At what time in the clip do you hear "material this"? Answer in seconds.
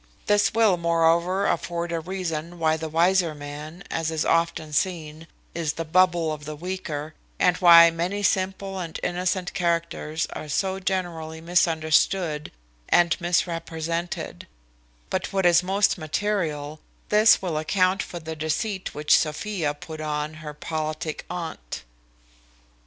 15.99-17.39